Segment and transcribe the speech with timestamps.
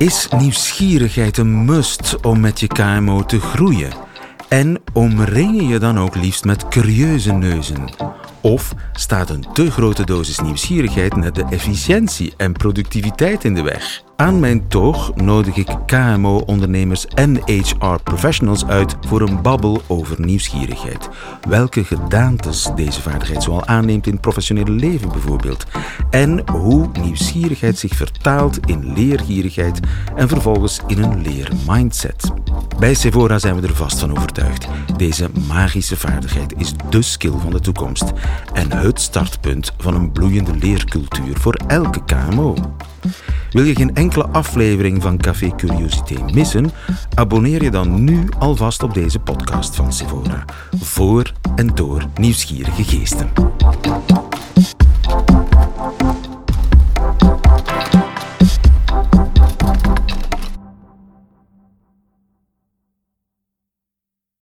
[0.00, 3.92] Is nieuwsgierigheid een must om met je KMO te groeien?
[4.48, 7.94] En omring je je dan ook liefst met curieuze neuzen?
[8.40, 14.02] Of staat een te grote dosis nieuwsgierigheid net de efficiëntie en productiviteit in de weg?
[14.20, 21.08] Aan mijn toog nodig ik KMO-ondernemers en HR-professionals uit voor een babbel over nieuwsgierigheid.
[21.48, 25.66] Welke gedaantes deze vaardigheid zoal aanneemt in het professionele leven bijvoorbeeld.
[26.10, 29.80] En hoe nieuwsgierigheid zich vertaalt in leergierigheid
[30.16, 32.32] en vervolgens in een leermindset.
[32.78, 34.68] Bij Sevora zijn we er vast van overtuigd.
[34.96, 38.12] Deze magische vaardigheid is de skill van de toekomst
[38.52, 42.54] en het startpunt van een bloeiende leercultuur voor elke KMO.
[43.50, 46.70] Wil je geen enkele aflevering van Café Curiosité missen?
[47.14, 50.44] Abonneer je dan nu alvast op deze podcast van Sevora.
[50.80, 53.30] Voor en door nieuwsgierige geesten.